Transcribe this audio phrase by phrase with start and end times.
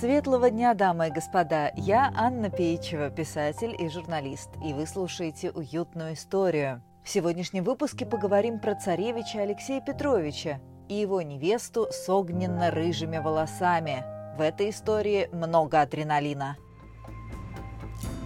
[0.00, 1.72] Светлого дня, дамы и господа!
[1.74, 6.82] Я Анна Пеичева, писатель и журналист, и вы слушаете «Уютную историю».
[7.02, 14.04] В сегодняшнем выпуске поговорим про царевича Алексея Петровича и его невесту с огненно-рыжими волосами.
[14.36, 16.56] В этой истории много адреналина.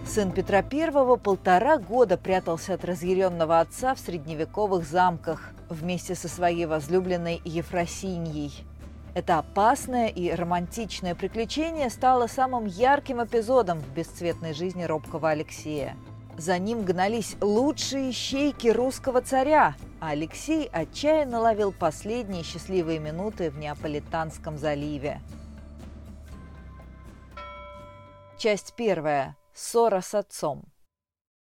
[0.05, 6.67] Сын Петра I полтора года прятался от разъяренного отца в средневековых замках вместе со своей
[6.67, 8.63] возлюбленной Ефросиньей–
[9.13, 15.95] это опасное и романтичное приключение стало самым ярким эпизодом в бесцветной жизни робкого Алексея.
[16.37, 23.57] За ним гнались лучшие щейки русского царя, а Алексей отчаянно ловил последние счастливые минуты в
[23.59, 25.21] Неаполитанском заливе.
[28.39, 29.37] Часть первая.
[29.53, 30.63] Ссора с отцом.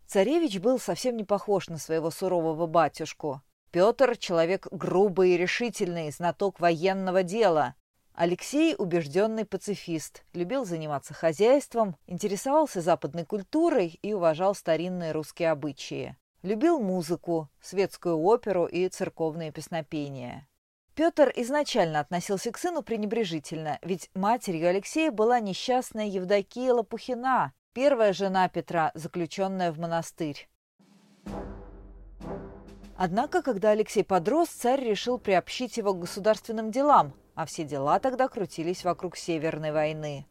[0.06, 3.40] Царевич был совсем не похож на своего сурового батюшку.
[3.70, 7.74] Петр– человек грубый и решительный, знаток военного дела.
[8.14, 16.16] Алексей– убежденный пацифист, любил заниматься хозяйством, интересовался западной культурой и уважал старинные русские обычаи.
[16.42, 20.48] Любил музыку, светскую оперу и церковные песнопения.
[20.94, 28.48] Петр изначально относился к сыну пренебрежительно, ведь матерью Алексея была несчастная Евдокия Лопухина, первая жена
[28.48, 30.48] Петра, заключенная в монастырь.
[32.98, 38.28] Однако, когда Алексей подрос, царь решил приобщить его к государственным делам, а все дела тогда
[38.28, 40.26] крутились вокруг Северной войны.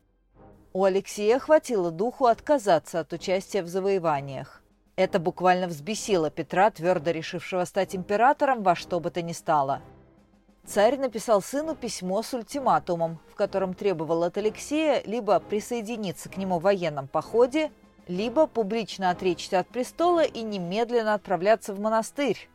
[0.73, 4.63] У Алексея хватило духу отказаться от участия в завоеваниях.
[4.95, 9.81] Это буквально взбесило Петра, твердо решившего стать императором во что бы то ни стало.
[10.65, 16.57] Царь написал сыну письмо с ультиматумом, в котором требовал от Алексея либо присоединиться к нему
[16.57, 17.71] в военном походе,
[18.07, 22.49] либо публично отречься от престола и немедленно отправляться в монастырь,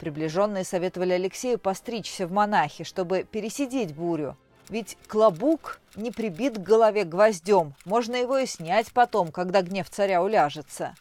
[0.00, 4.34] Приближенные советовали Алексею постричься в монахи, чтобы пересидеть бурю.
[4.70, 10.22] Ведь клобук не прибит к голове гвоздем, можно его и снять потом, когда гнев царя
[10.22, 10.94] уляжется.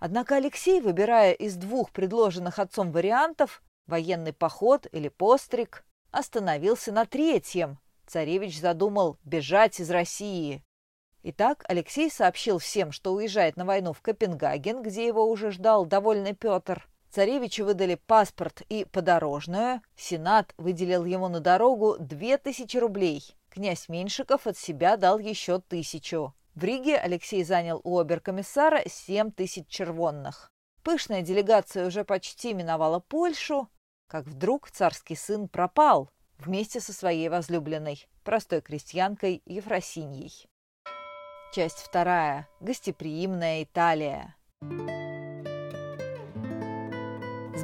[0.00, 7.78] Однако Алексей, выбирая из двух предложенных отцом вариантов, военный поход или постриг, остановился на третьем.
[8.06, 10.62] Царевич задумал бежать из России.
[11.22, 16.34] Итак, Алексей сообщил всем, что уезжает на войну в Копенгаген, где его уже ждал довольный
[16.34, 16.86] Петр.
[17.10, 19.82] Царевичу выдали паспорт и подорожную.
[19.96, 23.34] Сенат выделил ему на дорогу две тысячи рублей.
[23.50, 26.34] Князь Меньшиков от себя дал еще тысячу.
[26.54, 30.52] В Риге Алексей занял у оберкомиссара семь тысяч червонных.
[30.84, 33.68] Пышная делегация уже почти миновала Польшу,
[34.06, 40.48] как вдруг царский сын пропал вместе со своей возлюбленной, простой крестьянкой Ефросиньей.
[41.52, 42.48] Часть вторая.
[42.60, 44.36] Гостеприимная Италия.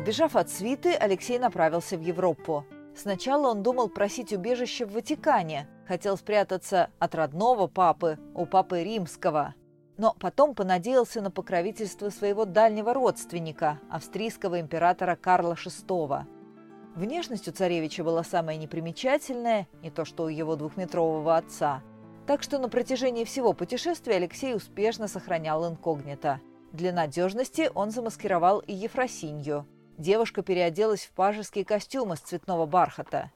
[0.06, 2.64] Сбежав от свиты, Алексей направился в Европу.
[2.94, 9.56] Сначала он думал просить убежище в Ватикане, хотел спрятаться от родного папы, у папы римского.
[9.98, 16.22] Но потом понадеялся на покровительство своего дальнего родственника, австрийского императора Карла VI.
[16.94, 21.82] Внешность у царевича была самая непримечательная, не то что у его двухметрового отца.
[22.28, 26.40] Так что на протяжении всего путешествия Алексей успешно сохранял инкогнито.
[26.70, 29.66] Для надежности он замаскировал и Ефросинью–
[29.98, 33.30] Девушка переоделась в пажеские костюмы из цветного бархата.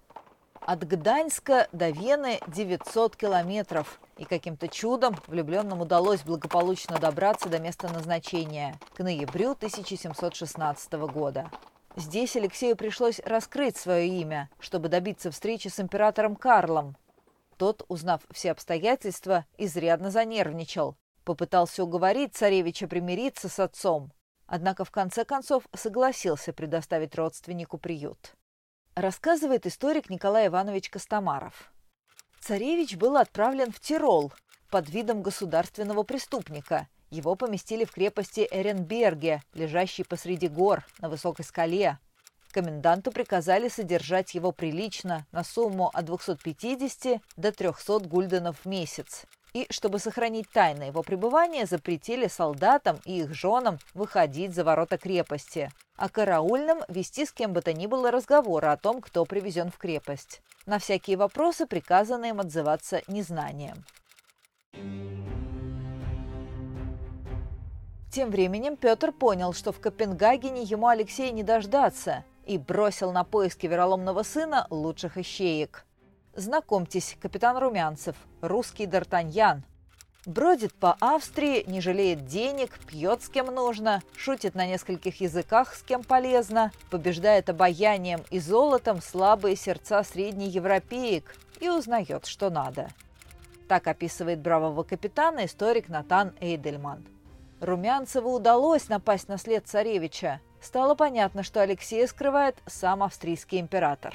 [0.60, 7.88] От Гданьска до Вены 900 километров, и каким-то чудом влюбленным удалось благополучно добраться до места
[7.88, 11.50] назначения к ноябрю 1716 года.
[11.96, 16.94] Здесь Алексею пришлось раскрыть свое имя, чтобы добиться встречи с императором Карлом.
[17.56, 20.96] Тот, узнав все обстоятельства, изрядно занервничал.
[21.24, 24.12] Попытался уговорить царевича примириться с отцом,
[24.50, 28.34] однако в конце концов согласился предоставить родственнику приют.
[28.96, 31.72] Рассказывает историк Николай Иванович Костомаров.
[32.40, 34.32] Царевич был отправлен в Тирол
[34.68, 36.88] под видом государственного преступника.
[37.10, 41.98] Его поместили в крепости Эренберге, лежащей посреди гор на высокой скале.
[42.50, 49.66] Коменданту приказали содержать его прилично на сумму от 250 до 300 гульденов в месяц– и,
[49.70, 56.08] чтобы сохранить тайны его пребывания, запретили солдатам и их женам выходить за ворота крепости, а
[56.08, 60.40] караульным вести с кем бы то ни было разговоры о том, кто привезен в крепость.
[60.66, 63.84] На всякие вопросы приказано им отзываться незнанием.
[68.12, 73.66] Тем временем Петр понял, что в Копенгагене ему Алексея не дождаться, и бросил на поиски
[73.66, 75.84] вероломного сына лучших ищеек–
[76.40, 79.60] Знакомьтесь, капитан Румянцев, русский Д'Артаньян.
[80.24, 85.82] Бродит по Австрии, не жалеет денег, пьет с кем нужно, шутит на нескольких языках с
[85.82, 92.88] кем полезно, побеждает обаянием и золотом слабые сердца среднеевропеек и узнает, что надо.
[93.68, 97.06] Так описывает бравого капитана историк Натан Эйдельман.
[97.60, 100.40] Румянцеву удалось напасть на след царевича.
[100.62, 104.14] Стало понятно, что Алексея скрывает сам австрийский император.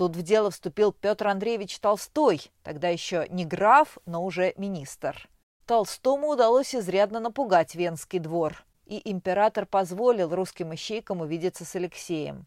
[0.00, 5.28] Тут в дело вступил Петр Андреевич Толстой, тогда еще не граф, но уже министр.
[5.66, 12.46] Толстому удалось изрядно напугать Венский двор, и император позволил русским ищейкам увидеться с Алексеем.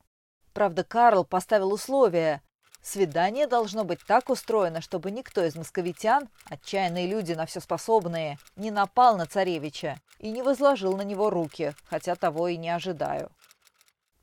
[0.53, 2.41] Правда, Карл поставил условие.
[2.81, 8.71] Свидание должно быть так устроено, чтобы никто из московитян, отчаянные люди на все способные, не
[8.71, 13.29] напал на царевича и не возложил на него руки, хотя того и не ожидаю.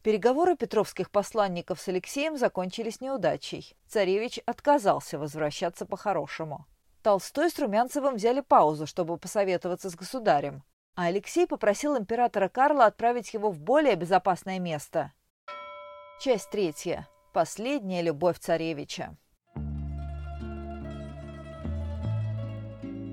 [0.02, 3.76] Переговоры петровских посланников с Алексеем закончились неудачей.
[3.86, 6.66] Царевич отказался возвращаться по-хорошему.
[7.02, 10.62] Толстой с Румянцевым взяли паузу, чтобы посоветоваться с государем.
[10.94, 15.12] А Алексей попросил императора Карла отправить его в более безопасное место.
[16.18, 17.06] Часть третья.
[17.32, 19.16] Последняя любовь царевича.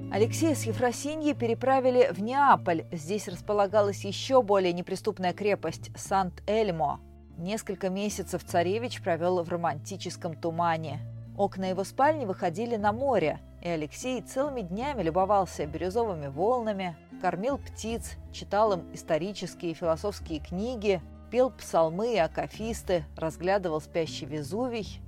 [0.09, 2.86] Алексея с Ефросиньей переправили в Неаполь.
[2.94, 7.01] Здесь располагалась еще более неприступная крепость– Сант-Эльмо.
[7.38, 11.01] Несколько месяцев царевич провел в романтическом тумане.
[11.36, 18.13] Окна его спальни выходили на море, и Алексей целыми днями любовался бирюзовыми волнами, кормил птиц,
[18.31, 25.01] читал им исторические и философские книги, пел псалмы и акафисты, разглядывал спящий Везувий–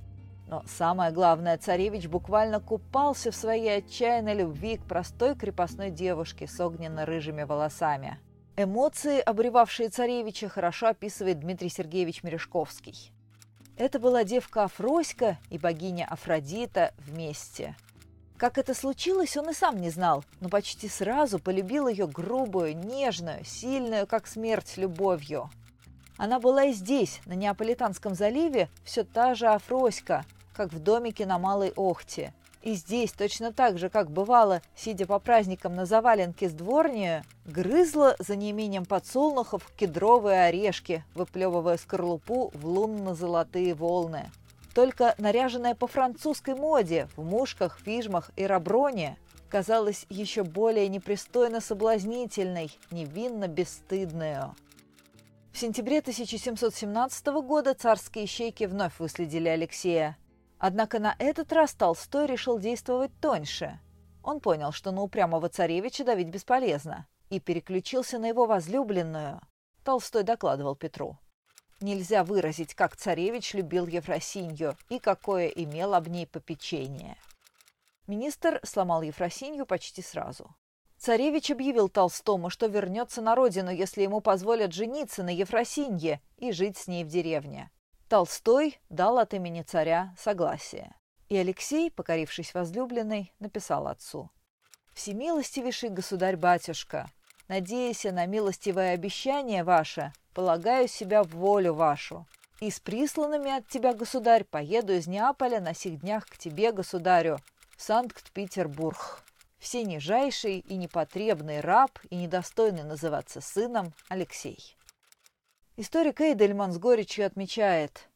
[0.50, 6.58] но самое главное, царевич буквально купался в своей отчаянной любви к простой крепостной девушке с
[6.58, 8.18] огненно-рыжими волосами.
[8.56, 13.12] Эмоции, обревавшие царевича, хорошо описывает Дмитрий Сергеевич Мережковский.
[13.76, 17.76] Это была девка Афроська и богиня Афродита вместе.
[18.36, 23.44] Как это случилось, он и сам не знал, но почти сразу полюбил ее грубую, нежную,
[23.44, 25.48] сильную, как смерть, любовью.
[26.16, 30.24] Она была и здесь, на Неаполитанском заливе, все та же Афроська,
[30.54, 32.32] как в домике на Малой Охте.
[32.62, 38.16] И здесь, точно так же, как бывало, сидя по праздникам на заваленке с дворнее, грызла
[38.18, 44.30] за неимением подсолнухов кедровые орешки, выплевывая скорлупу в лунно-золотые волны.
[44.74, 49.16] Только наряженная по французской моде, в мушках, фижмах и раброне,
[49.48, 54.54] казалась еще более непристойно соблазнительной, невинно бесстыдную.
[55.52, 60.16] В сентябре 1717 года царские щейки вновь выследили Алексея.
[60.60, 63.80] Однако на этот раз Толстой решил действовать тоньше.
[64.22, 69.40] Он понял, что на упрямого царевича давить бесполезно, и переключился на его возлюбленную.
[69.84, 71.16] Толстой докладывал Петру.
[71.80, 77.16] Нельзя выразить, как царевич любил Ефросинью и какое имел об ней попечение.
[78.06, 80.54] Министр сломал Ефросинью почти сразу.
[80.98, 86.76] Царевич объявил Толстому, что вернется на родину, если ему позволят жениться на Ефросинье и жить
[86.76, 87.70] с ней в деревне.
[88.10, 90.92] Толстой дал от имени царя согласие.
[91.28, 94.30] И Алексей, покорившись возлюбленной, написал отцу.
[94.94, 97.08] «Всемилостивейший государь-батюшка,
[97.46, 102.26] надеясь на милостивое обещание ваше, полагаю себя в волю вашу.
[102.58, 107.38] И с присланными от тебя, государь, поеду из Неаполя на сих днях к тебе, государю,
[107.76, 109.22] в Санкт-Петербург.
[109.60, 114.76] Все нижайший и непотребный раб и недостойный называться сыном Алексей».
[115.80, 118.10] Историк Эйдельман с горечью отмечает,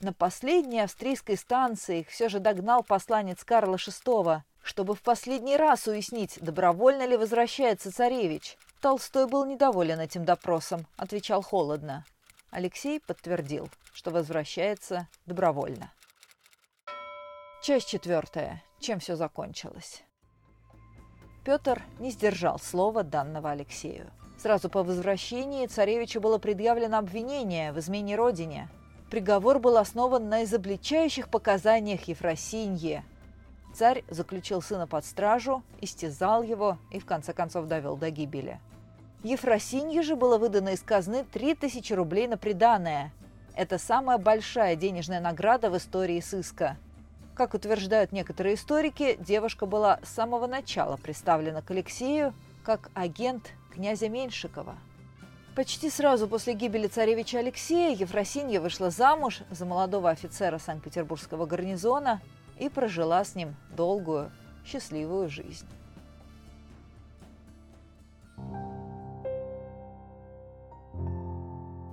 [0.00, 5.86] на последней австрийской станции их все же догнал посланец Карла VI, чтобы в последний раз
[5.86, 8.56] уяснить, добровольно ли возвращается царевич.
[8.80, 12.06] Толстой был недоволен этим допросом, отвечал холодно.
[12.50, 15.92] Алексей подтвердил, что возвращается добровольно.
[17.62, 18.64] Часть четвертая.
[18.80, 20.02] Чем все закончилось?
[21.44, 24.10] Петр не сдержал слова данного Алексею.
[24.38, 28.68] Сразу по возвращении царевичу было предъявлено обвинение в измене родине.
[29.10, 33.02] Приговор был основан на изобличающих показаниях Ефросиньи.
[33.74, 38.60] Царь заключил сына под стражу, истязал его и в конце концов довел до гибели.
[39.22, 43.12] Ефросинье же было выдано из казны 3000 рублей на приданое.
[43.54, 46.76] Это самая большая денежная награда в истории сыска.
[47.34, 54.08] Как утверждают некоторые историки, девушка была с самого начала представлена к Алексею как агент князя
[54.08, 54.74] Меньшикова.
[55.54, 62.22] Почти сразу после гибели царевича Алексея Ефросинья вышла замуж за молодого офицера Санкт-Петербургского гарнизона
[62.58, 64.32] и прожила с ним долгую,
[64.64, 65.66] счастливую жизнь.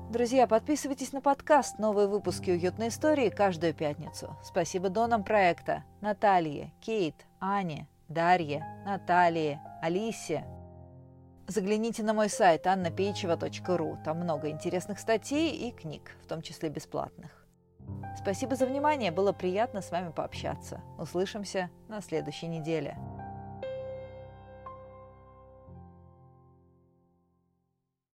[0.10, 4.38] Друзья, подписывайтесь на подкаст «Новые выпуски уютной истории» каждую пятницу.
[4.44, 10.46] Спасибо донам проекта Наталье, Кейт, Ане, Дарье, Наталье, Алисе,
[11.54, 14.00] Загляните на мой сайт annapeichева.ру.
[14.04, 17.46] Там много интересных статей и книг, в том числе бесплатных.
[18.18, 20.82] Спасибо за внимание, было приятно с вами пообщаться.
[20.98, 22.98] Услышимся на следующей неделе.